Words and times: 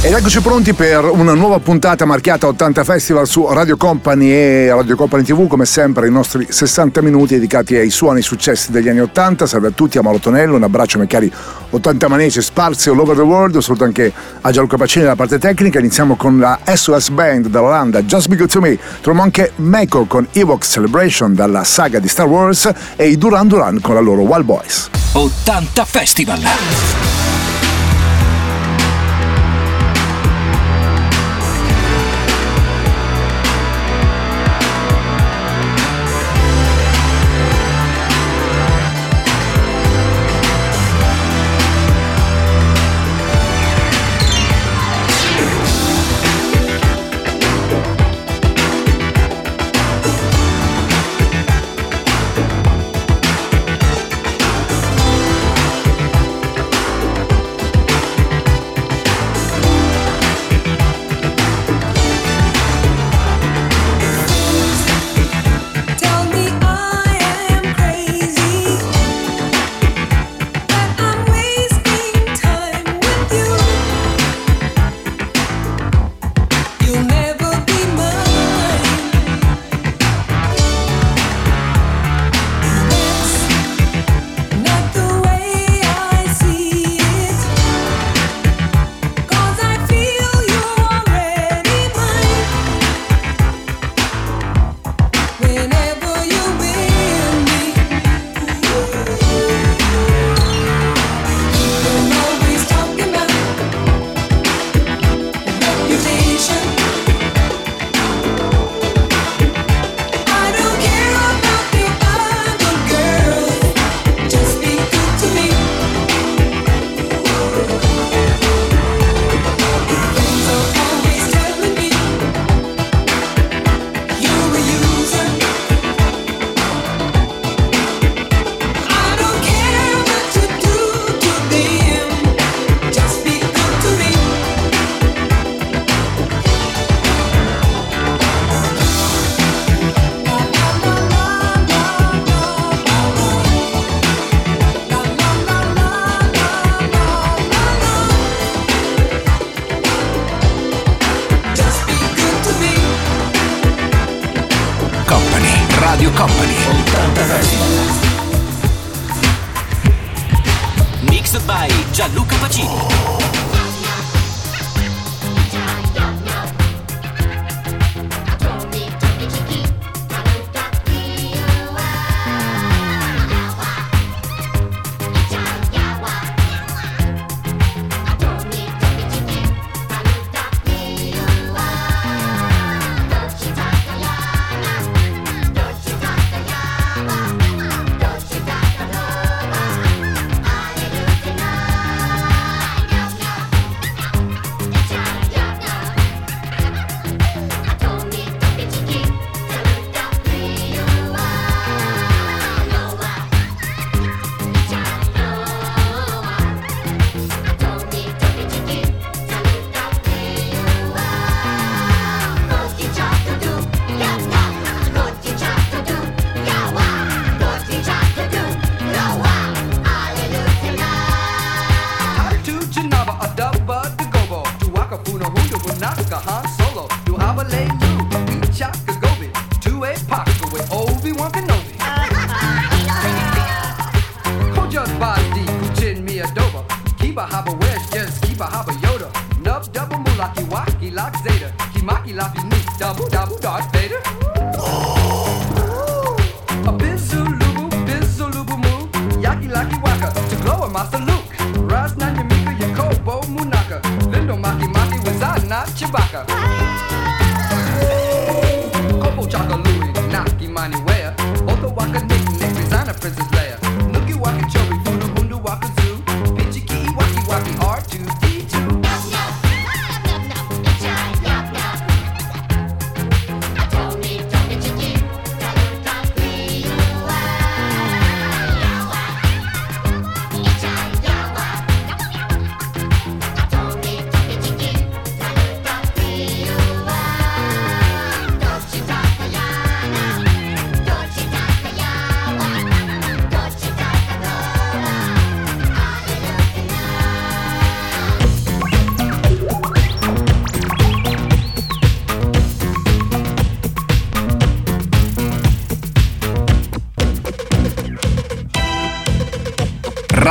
Ed 0.00 0.12
eccoci 0.12 0.40
pronti 0.40 0.74
per 0.74 1.04
una 1.06 1.34
nuova 1.34 1.58
puntata 1.58 2.04
marchiata 2.04 2.46
80 2.46 2.84
Festival 2.84 3.26
su 3.26 3.44
Radio 3.50 3.76
Company 3.76 4.30
e 4.30 4.72
Radio 4.72 4.94
Company 4.94 5.24
TV, 5.24 5.48
come 5.48 5.64
sempre 5.64 6.06
i 6.06 6.10
nostri 6.10 6.46
60 6.48 7.02
minuti 7.02 7.34
dedicati 7.34 7.74
ai 7.74 7.90
suoni 7.90 8.22
successi 8.22 8.70
degli 8.70 8.88
anni 8.88 9.00
80. 9.00 9.44
Salve 9.44 9.66
a 9.66 9.70
tutti, 9.72 9.98
a 9.98 10.02
Mauro 10.02 10.20
Tonello, 10.20 10.54
un 10.54 10.62
abbraccio 10.62 11.00
ai 11.00 11.08
cari 11.08 11.30
80 11.70 12.06
manesi 12.06 12.40
sparsi 12.40 12.90
all 12.90 13.00
over 13.00 13.16
the 13.16 13.22
world, 13.22 13.58
saluto 13.58 13.82
anche 13.82 14.12
a 14.40 14.50
Gianluca 14.52 14.76
Pacini 14.76 15.02
dalla 15.02 15.16
parte 15.16 15.40
tecnica. 15.40 15.80
Iniziamo 15.80 16.14
con 16.14 16.38
la 16.38 16.60
SOS 16.64 17.08
Band 17.08 17.48
dall'Olanda, 17.48 18.00
Just 18.02 18.28
Be 18.28 18.36
Good 18.36 18.50
To 18.50 18.60
Me. 18.60 18.78
Troviamo 19.00 19.22
anche 19.22 19.50
Mako 19.56 20.04
con 20.04 20.28
Evox 20.30 20.70
Celebration 20.70 21.34
dalla 21.34 21.64
saga 21.64 21.98
di 21.98 22.06
Star 22.06 22.28
Wars 22.28 22.70
e 22.94 23.08
i 23.08 23.18
Duran 23.18 23.48
Duran 23.48 23.80
con 23.80 23.94
la 23.94 24.00
loro 24.00 24.22
Wild 24.22 24.44
Boys. 24.44 24.90
80 25.14 25.84
Festival. 25.84 27.17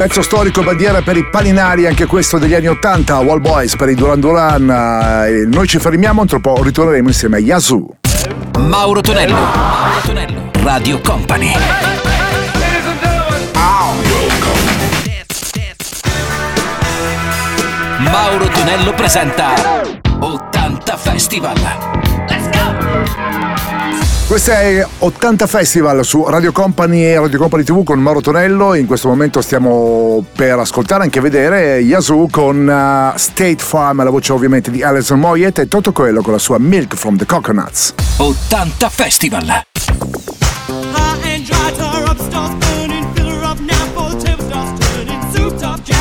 Pezzo 0.00 0.22
storico 0.22 0.62
bandiera 0.62 1.02
per 1.02 1.18
i 1.18 1.28
palinari, 1.28 1.86
anche 1.86 2.06
questo 2.06 2.38
degli 2.38 2.54
anni 2.54 2.68
80, 2.68 3.18
Wall 3.18 3.42
Boys 3.42 3.76
per 3.76 3.90
i 3.90 3.94
Duran 3.94 4.18
Duran. 4.18 4.70
Eh, 4.70 5.44
noi 5.46 5.66
ci 5.66 5.78
fermiamo, 5.78 6.24
tra 6.24 6.38
poco 6.38 6.62
ritorneremo 6.62 7.08
insieme 7.08 7.36
a 7.36 7.40
Yazoo. 7.40 7.96
Mauro 8.60 9.02
Tonello, 9.02 9.34
Mauro 9.34 10.00
Tonello, 10.02 10.50
Radio 10.62 11.00
Company. 11.00 11.52
Mauro 17.98 18.48
Tonello 18.48 18.94
presenta 18.94 19.52
80 20.18 20.96
Festival. 20.96 22.00
Questo 24.30 24.52
è 24.52 24.86
80 25.00 25.48
Festival 25.48 26.04
su 26.04 26.24
Radio 26.24 26.52
Company 26.52 27.02
e 27.02 27.18
Radio 27.18 27.36
Company 27.36 27.64
TV 27.64 27.82
con 27.82 27.98
Mauro 27.98 28.20
Tonello. 28.20 28.74
In 28.74 28.86
questo 28.86 29.08
momento 29.08 29.42
stiamo 29.42 30.24
per 30.36 30.56
ascoltare 30.56 31.02
anche 31.02 31.18
vedere 31.18 31.78
Yasuo 31.80 32.28
con 32.30 32.70
eh, 32.70 33.18
State 33.18 33.56
Farm, 33.56 34.04
la 34.04 34.10
voce 34.10 34.32
ovviamente 34.32 34.70
di 34.70 34.84
Alison 34.84 35.18
Moyet 35.18 35.58
e 35.58 35.66
tutto 35.66 35.90
quello 35.90 36.22
con 36.22 36.32
la 36.32 36.38
sua 36.38 36.58
Milk 36.60 36.94
from 36.94 37.16
the 37.16 37.26
Coconuts. 37.26 37.92
80 38.18 38.88
Festival. 38.88 39.48
Hot 39.48 41.24
and 41.24 41.44
dry, 41.44 41.72
tore 41.76 42.08
up 42.08 42.20
stars 42.20 42.54
burning, 42.54 43.12
filler 43.14 43.42
of 43.42 43.58
napalm, 43.58 44.16
tabletops 44.16 44.78
turning, 44.78 45.32
souped 45.32 45.64
up 45.64 45.82
jam. 45.82 45.99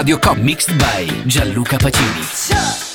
Radio 0.00 0.18
Com, 0.18 0.42
mixed 0.42 0.72
by 0.78 1.04
Gianluca 1.26 1.76
Pacini. 1.76 2.89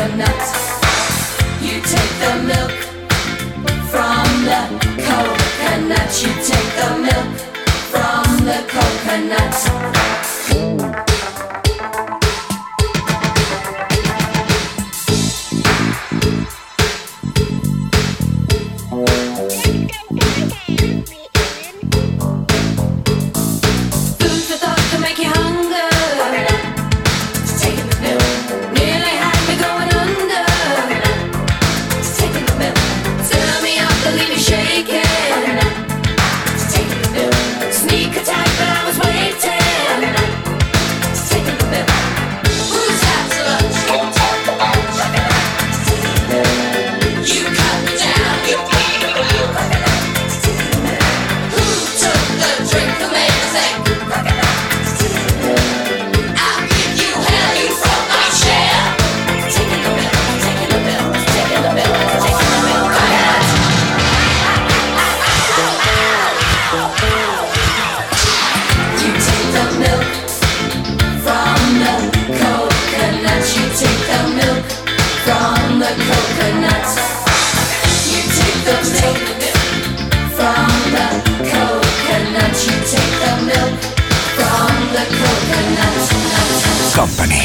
You 0.00 0.06
take 1.82 2.14
the 2.20 2.32
milk 2.46 2.72
from 3.90 4.26
the 4.46 4.60
coconut. 4.96 6.22
You 6.22 6.32
take 6.42 6.70
the 6.80 6.88
milk 7.02 7.36
from 7.90 8.24
the 8.46 8.64
coconut. 8.66 9.56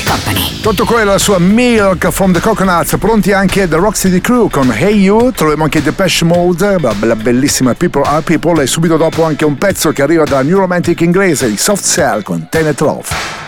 Company. 0.05 0.59
Tutto 0.61 0.85
quello, 0.85 1.11
la 1.11 1.17
sua 1.17 1.39
Milk 1.39 2.09
from 2.11 2.31
the 2.31 2.39
Coconuts, 2.39 2.95
pronti 2.97 3.31
anche 3.31 3.67
The 3.67 3.75
Rock 3.75 3.97
City 3.97 4.21
Crew 4.21 4.49
con 4.49 4.71
Hey 4.71 4.99
You, 4.99 5.31
troviamo 5.31 5.63
anche 5.63 5.81
Depeche 5.81 6.23
Mode, 6.25 6.77
la 6.79 7.15
bellissima 7.15 7.73
People 7.73 8.03
Are 8.03 8.21
People 8.21 8.61
e 8.63 8.67
subito 8.67 8.97
dopo 8.97 9.23
anche 9.23 9.45
un 9.45 9.57
pezzo 9.57 9.91
che 9.91 10.01
arriva 10.01 10.23
dalla 10.23 10.43
New 10.43 10.57
Romantic 10.57 11.01
inglese, 11.01 11.45
il 11.47 11.59
Soft 11.59 11.85
Cell 11.85 12.21
con 12.21 12.47
Tenet 12.49 12.79
Love. 12.81 13.44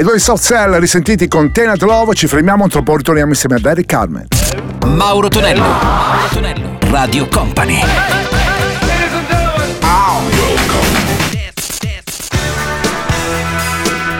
E 0.00 0.02
noi 0.02 0.18
Soft 0.18 0.44
Cell 0.44 0.78
risentiti 0.78 1.28
con 1.28 1.52
Tenant 1.52 1.82
Love, 1.82 2.14
ci 2.14 2.26
fermiamo, 2.26 2.66
tra 2.68 2.80
poco 2.80 2.96
ritorniamo 2.96 3.32
insieme 3.32 3.56
a 3.56 3.58
Barry 3.58 3.84
Carmen. 3.84 4.28
Mauro 4.86 5.28
Tonello, 5.28 5.60
Mauro 5.60 6.28
Tonello, 6.32 6.78
Radio 6.88 7.28
Company. 7.28 7.82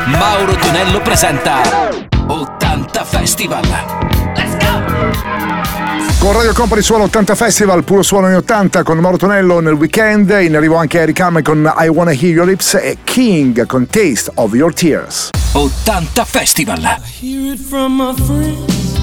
Mauro 0.05 0.55
Tonello 0.57 1.01
presenta 1.01 1.63
80 2.27 3.05
Festival. 3.05 4.00
Con 6.21 6.35
Radio 6.35 6.53
Company 6.53 6.83
Suono 6.83 7.05
80 7.05 7.35
Festival, 7.35 7.83
puro 7.83 8.03
suono 8.03 8.29
in 8.29 8.35
80 8.35 8.83
con 8.83 8.99
Mauro 8.99 9.17
Tonello 9.17 9.59
nel 9.61 9.73
weekend, 9.73 10.29
in 10.43 10.55
arrivo 10.55 10.77
anche 10.77 10.99
Eric 10.99 11.19
Hammond 11.19 11.43
con 11.43 11.73
I 11.79 11.89
Wanna 11.89 12.11
Hear 12.13 12.35
Your 12.35 12.47
Lips 12.47 12.75
e 12.75 12.99
King 13.05 13.65
con 13.65 13.87
Taste 13.87 14.31
of 14.35 14.53
Your 14.53 14.75
Tears. 14.75 15.31
80 15.53 16.25
Festival. 16.27 16.79
I 16.83 17.01
hear 17.09 17.55
it 17.55 17.59
from 17.59 17.97
my 17.97 18.13
friends. 18.15 18.99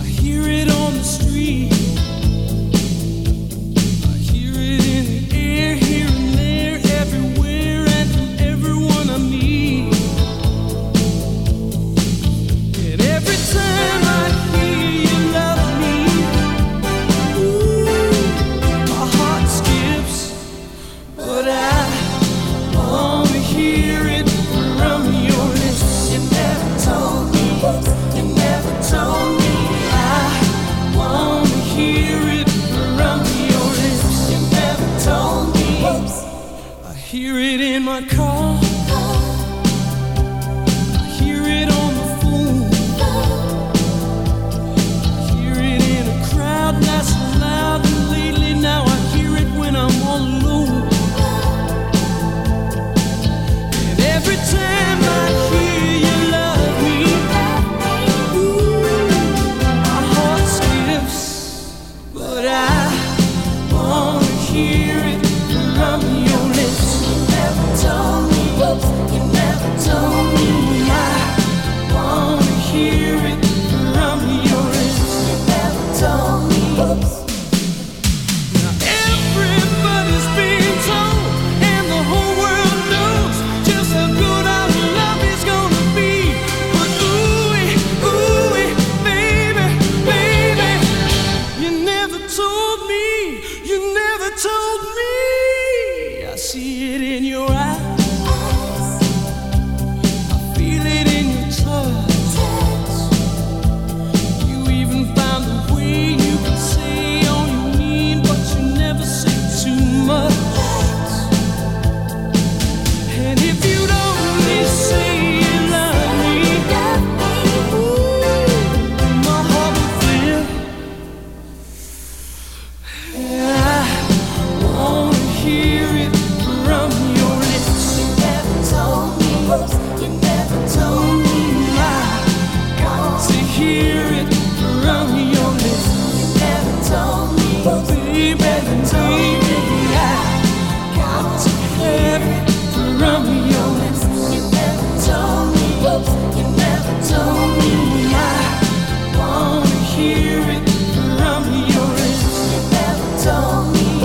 I 0.00 0.08
hear 0.08 0.48
it 0.48 0.70
on 0.70 0.94
the 0.94 1.04
street. 1.04 1.81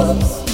us. 0.08 0.47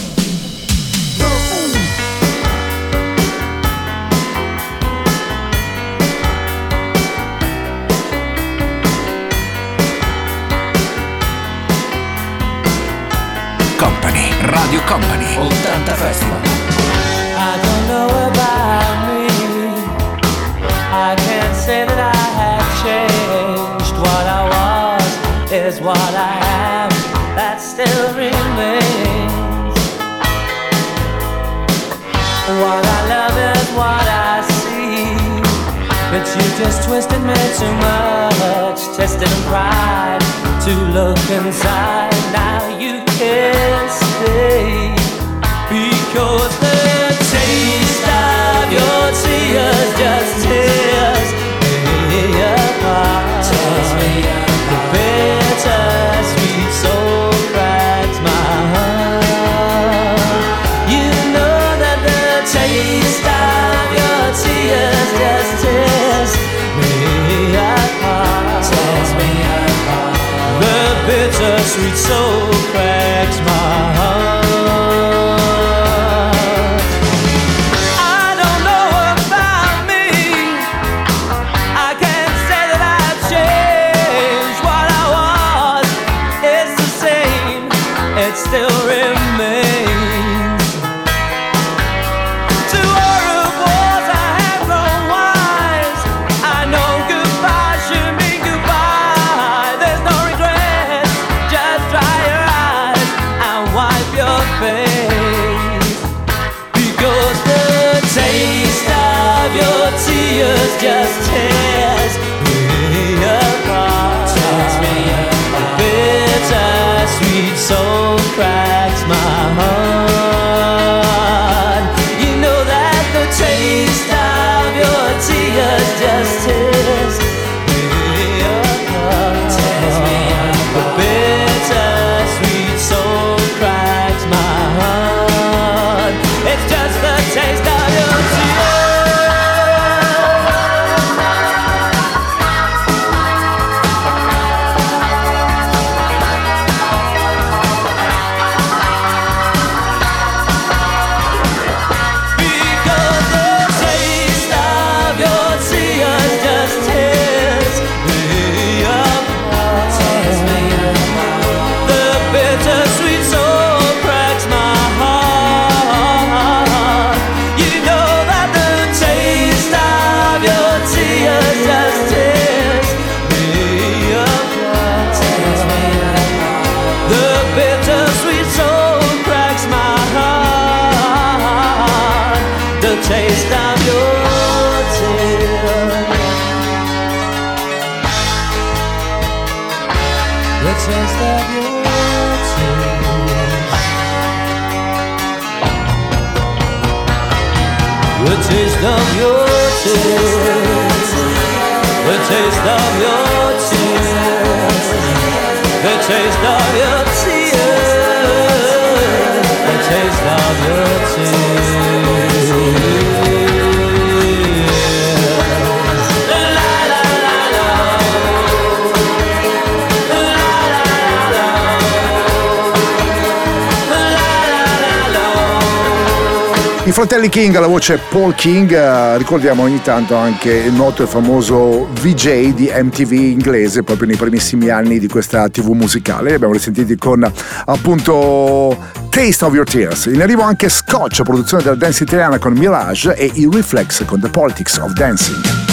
fratelli 226.93 227.27
King 227.27 227.58
la 227.58 227.65
voce 227.65 227.99
Paul 228.10 228.36
King, 228.36 228.71
eh, 228.71 229.17
ricordiamo 229.17 229.63
ogni 229.63 229.82
tanto 229.82 230.15
anche 230.15 230.51
il 230.51 230.73
noto 230.73 231.01
e 231.01 231.08
famoso 231.08 231.88
VJ 232.01 232.53
di 232.53 232.71
MTV 232.71 233.12
inglese, 233.13 233.82
proprio 233.82 234.06
nei 234.06 234.15
primissimi 234.15 234.69
anni 234.69 234.99
di 234.99 235.08
questa 235.08 235.49
TV 235.49 235.71
musicale. 235.71 236.29
Li 236.29 236.36
abbiamo 236.36 236.53
risentiti 236.53 236.95
con 236.95 237.29
appunto 237.65 238.77
Taste 239.10 239.43
of 239.43 239.53
Your 239.53 239.67
Tears. 239.67 240.06
In 240.06 240.21
arrivo 240.21 240.43
anche 240.43 240.69
Scotch, 240.69 241.23
produzione 241.23 241.63
della 241.63 241.75
dance 241.75 242.03
italiana 242.03 242.38
con 242.38 242.53
Mirage 242.53 243.15
e 243.15 243.32
i 243.34 243.49
Reflex 243.51 244.06
con 244.06 244.19
The 244.19 244.29
Politics 244.29 244.77
of 244.77 244.91
Dancing. 244.91 245.72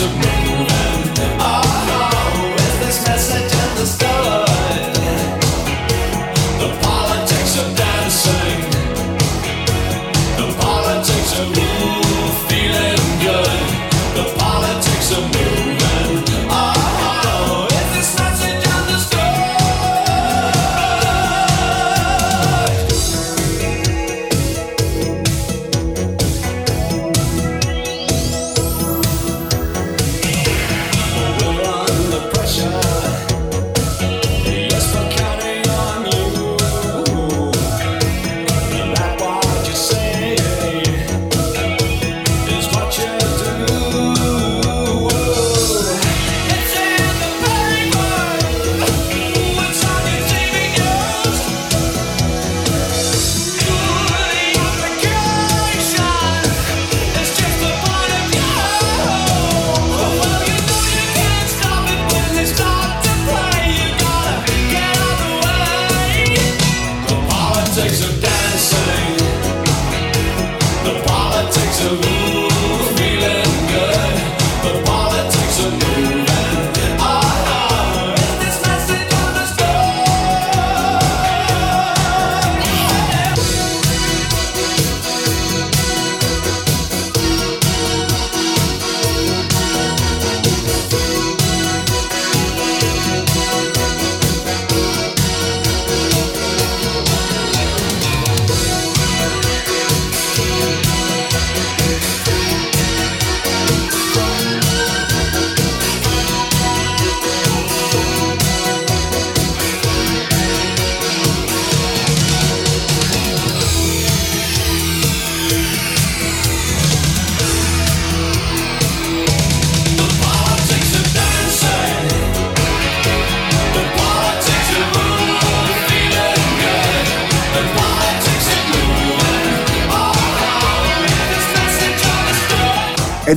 of 0.00 0.37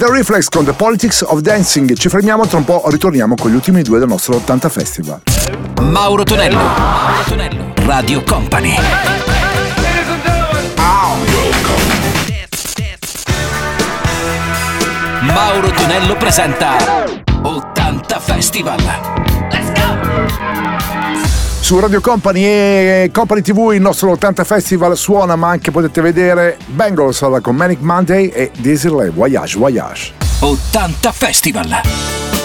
The 0.02 0.10
Reflex 0.10 0.50
con 0.50 0.66
The 0.66 0.74
Politics 0.74 1.22
of 1.22 1.42
Dancing. 1.42 1.94
Ci 1.94 2.10
fermiamo 2.10 2.48
tra 2.48 2.58
un 2.58 2.64
po', 2.64 2.82
ritorniamo 2.88 3.36
con 3.36 3.52
gli 3.52 3.54
ultimi 3.54 3.84
due 3.84 4.00
del 4.00 4.08
nostro 4.08 4.36
80 4.38 4.68
Festival. 4.68 5.22
Mauro 5.80 6.24
Tonello, 6.24 6.58
Mauro 6.58 7.24
Tonello, 7.28 7.74
Radio 7.86 8.24
Company. 8.24 8.76
Mauro 15.20 15.70
Tonello 15.70 16.18
presenta 16.18 16.78
80 17.44 18.20
Festival 18.20 19.21
su 21.72 21.80
Radio 21.80 22.02
Company 22.02 22.44
e 22.44 23.04
eh, 23.04 23.12
Company 23.14 23.40
TV 23.40 23.72
il 23.72 23.80
nostro 23.80 24.12
80 24.12 24.44
Festival 24.44 24.98
suona 24.98 25.38
ma 25.38 25.48
anche 25.52 25.72
potete 25.72 26.02
vedere 26.02 26.58
Bengals 26.66 27.22
alla 27.22 27.40
con 27.40 27.56
Manic 27.56 27.80
Monday 27.80 28.28
e 28.28 28.52
Disneyland 28.58 29.14
Voyage 29.14 29.58
Voyage. 29.58 30.12
80 30.42 31.12
Festival. 31.14 32.41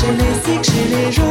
Chez 0.00 0.12
les 0.12 0.34
sikhs, 0.44 0.64
chez 0.64 0.88
les 0.88 1.12
jaunes. 1.12 1.29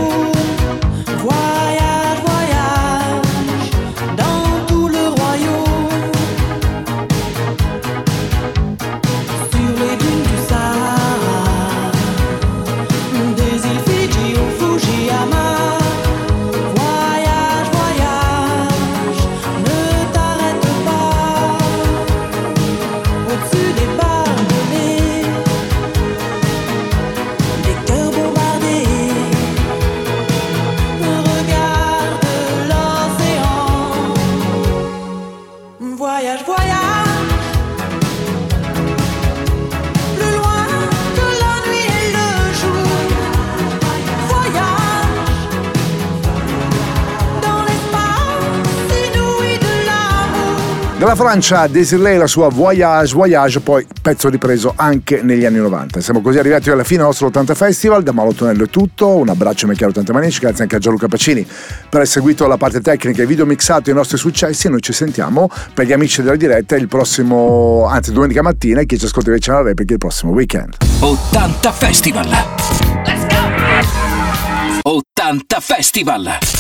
Francia 51.20 51.68
Desiree 51.68 52.16
la 52.16 52.28
sua 52.28 52.48
Voyage 52.48 53.14
Voyage, 53.14 53.60
poi 53.60 53.86
pezzo 54.02 54.30
ripreso 54.30 54.72
anche 54.74 55.22
negli 55.22 55.44
anni 55.44 55.58
90. 55.58 56.00
Siamo 56.00 56.22
così 56.22 56.38
arrivati 56.38 56.70
alla 56.70 56.86
fine 56.86 57.00
del 57.00 57.08
nostro 57.08 57.28
80 57.28 57.56
Festival, 57.56 58.04
da 58.04 58.14
Mauro 58.14 58.32
Tonello 58.32 58.64
è 58.64 58.70
tutto, 58.70 59.18
un 59.18 59.28
abbraccio 59.28 59.66
a 59.66 59.68
Michele 59.68 59.90
80 59.90 60.14
Manici, 60.14 60.40
grazie 60.40 60.64
anche 60.64 60.78
a 60.78 60.80
Gianluca 60.80 61.10
Pacini 61.10 61.44
per 61.44 61.90
aver 61.92 62.08
seguito 62.08 62.48
la 62.48 62.56
parte 62.56 62.80
tecnica 62.80 63.22
e 63.22 63.26
video 63.26 63.46
mixato 63.46 63.90
i 63.90 63.94
nostri 63.94 64.18
successi 64.18 64.68
e 64.68 64.70
noi 64.70 64.80
ci 64.80 64.94
sentiamo 64.94 65.50
per 65.74 65.86
gli 65.86 65.92
amici 65.92 66.22
della 66.22 66.38
diretta 66.38 66.78
il 66.78 66.88
prossimo, 66.88 67.86
anzi 67.86 68.14
domenica 68.14 68.42
mattina 68.42 68.80
e 68.80 68.86
chi 68.86 68.98
ci 68.98 69.04
ascolta 69.04 69.28
invece 69.28 69.52
alla 69.52 69.64
replica 69.64 69.92
il 69.92 70.00
prossimo 70.00 70.32
weekend. 70.32 70.78
80 71.02 71.72
Festival. 71.74 72.30
Let's 72.30 73.26
go! 73.28 74.90
80 74.90 75.60
Festival. 75.60 76.60